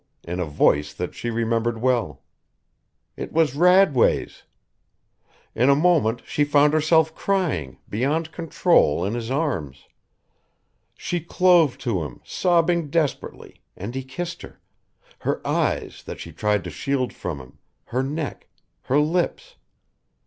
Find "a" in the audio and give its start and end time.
0.39-0.45, 5.69-5.75